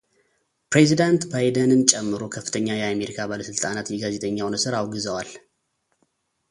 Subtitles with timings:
[0.71, 5.29] ፕሬዚዳንት ባይደንን ጨምሮ ከፍተኛ የአሜሪካ ባለስልጣናት የጋዜጠኛውን እስር አውግዘዋል።